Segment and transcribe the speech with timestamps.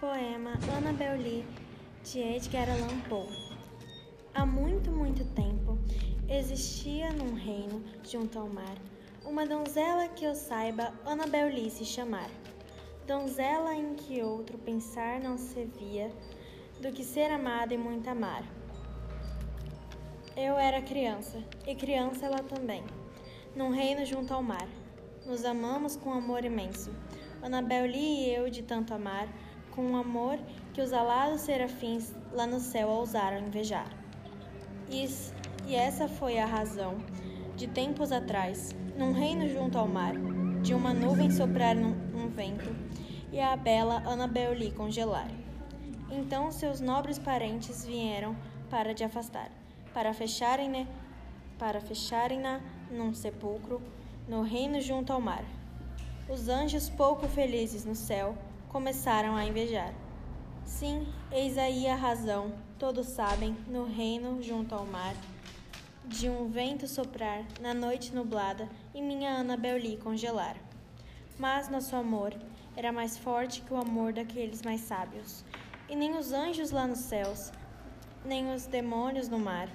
[0.00, 1.44] Poema Annabel Lee,
[2.04, 3.26] de Edgar Allan Poe.
[4.32, 5.76] Há muito, muito tempo,
[6.28, 8.76] existia num reino junto ao mar
[9.24, 12.30] uma donzela que eu saiba Annabel Lee se chamar.
[13.08, 16.12] Donzela em que outro pensar não se via
[16.80, 18.44] do que ser amada e muito amar.
[20.36, 22.84] Eu era criança, e criança ela também,
[23.56, 24.68] num reino junto ao mar.
[25.26, 26.94] Nos amamos com amor imenso.
[27.42, 29.28] Annabel Lee e eu de tanto amar,
[29.78, 30.40] com um amor
[30.74, 33.88] que os alados serafins lá no céu ousaram invejar.
[34.90, 35.32] Isso,
[35.68, 36.96] e essa foi a razão,
[37.54, 40.14] de tempos atrás, num reino junto ao mar,
[40.62, 42.74] de uma nuvem soprar num, um vento
[43.30, 45.30] e a bela Annabel Lee congelar.
[46.10, 48.34] Então seus nobres parentes vieram
[48.68, 49.48] para de afastar,
[49.94, 50.88] para fecharem-na
[51.56, 52.60] para fecharem-na
[52.90, 53.80] num sepulcro
[54.26, 55.44] no reino junto ao mar.
[56.28, 58.36] Os anjos pouco felizes no céu
[58.68, 59.94] começaram a invejar.
[60.64, 65.14] Sim, eis aí a razão, todos sabem, no reino junto ao mar,
[66.04, 70.56] de um vento soprar na noite nublada e minha Annabel Lee congelar.
[71.38, 72.34] Mas nosso amor
[72.76, 75.44] era mais forte que o amor daqueles mais sábios,
[75.88, 77.50] e nem os anjos lá nos céus,
[78.24, 79.68] nem os demônios no mar,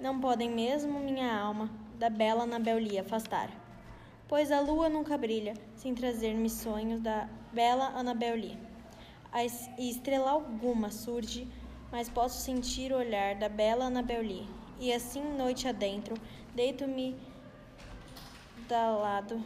[0.00, 3.67] não podem mesmo minha alma da bela Annabel Lee afastar
[4.28, 8.58] pois a lua nunca brilha sem trazer-me sonhos da bela Annabel Lee.
[9.78, 11.48] E estrela alguma surge,
[11.90, 14.46] mas posso sentir o olhar da bela Annabel Lee.
[14.78, 16.14] E assim, noite adentro,
[16.54, 17.16] deito-me
[18.68, 19.42] da lado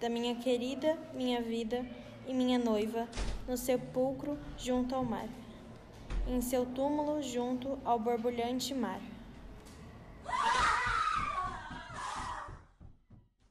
[0.00, 1.84] da minha querida, minha vida
[2.26, 3.06] e minha noiva,
[3.46, 5.28] no sepulcro junto ao mar,
[6.26, 9.00] em seu túmulo junto ao borbulhante mar.